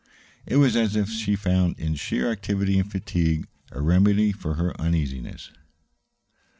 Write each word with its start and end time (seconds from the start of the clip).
It 0.47 0.55
was 0.57 0.75
as 0.75 0.95
if 0.95 1.09
she 1.09 1.35
found 1.35 1.77
in 1.79 1.93
sheer 1.93 2.31
activity 2.31 2.79
and 2.79 2.91
fatigue 2.91 3.47
a 3.71 3.81
remedy 3.81 4.31
for 4.31 4.55
her 4.55 4.73
uneasiness. 4.81 5.51